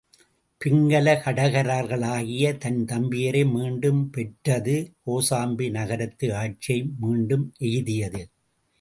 பிங்கல 0.61 1.13
கடகர்களாகிய 1.25 2.57
தன் 2.57 2.81
தம்பியரை 2.85 3.43
மீண்டும் 3.51 4.09
பெற்றது, 4.09 4.75
கோசாம்பி 5.05 5.69
நகரத்து 5.71 6.35
ஆட்சியை 6.35 6.89
மீண்டும் 6.99 7.53
எய்தியது. 7.59 8.23